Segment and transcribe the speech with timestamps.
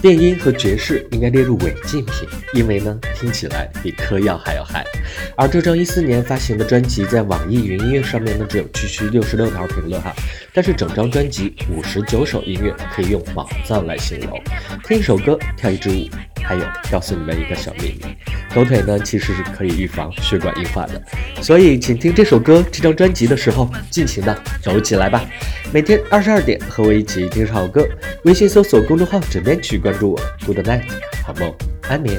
[0.00, 4.84] 电音和爵士应该列入违禁品，因为呢，听起来比嗑药还要嗨。
[5.36, 10.14] 而这张一四年发行的专辑，在网易云音乐上面呢，只有区区六十六条评论哈，
[10.54, 14.40] 但是整张专辑五十九首音乐可以用宝藏来形容。
[14.84, 16.08] 听一首歌，跳一支舞，
[16.48, 18.16] 还有告诉你们一个小秘密：
[18.54, 21.02] 抖腿呢其实是可以预防血管硬化的。
[21.42, 25.22] 所以，请听这首歌、这张专辑的时候，尽情的抖起来吧！
[25.74, 27.86] 每天二十二点，和我一起听首好歌。
[28.24, 30.20] 微信搜索公众号“枕边曲”，关注我。
[30.46, 30.84] Good night，
[31.22, 31.54] 好梦，
[31.86, 32.18] 安眠。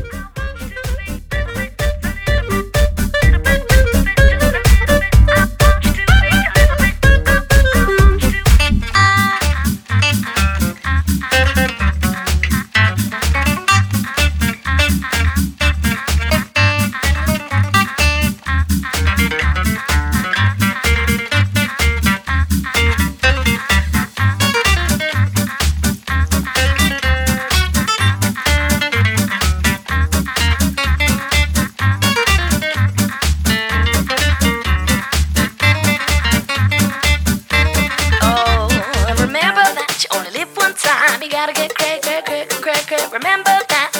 [43.11, 43.91] remember that.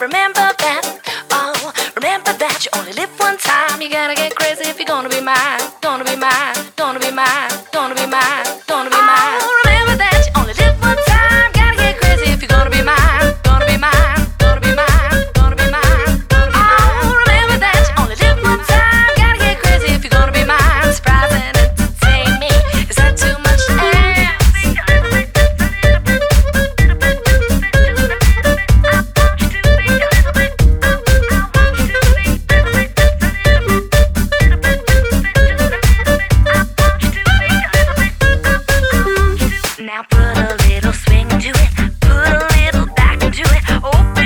[0.00, 0.82] remember that.
[1.30, 3.80] Oh, remember that you only live one time.
[3.80, 5.60] You gotta get crazy if you're gonna be mine.
[5.80, 6.56] Gonna be mine.
[6.76, 7.50] Gonna be mine.
[7.72, 8.46] Gonna be mine.
[8.66, 8.90] Gonna be mine.
[8.90, 9.27] Gonna be mine.
[40.28, 43.62] Put a little swing to it, put a little back into it.
[43.82, 44.17] Oh.